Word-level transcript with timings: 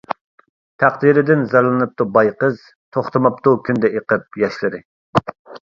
تەقدىرىدىن 0.83 1.43
زارلىنىپتۇ 1.51 2.07
باي 2.17 2.33
قىزى، 2.41 2.73
توختىماپتۇ 2.99 3.55
كۈندە 3.69 3.95
ئېقىپ 3.95 4.43
ياشلىرى. 4.47 4.85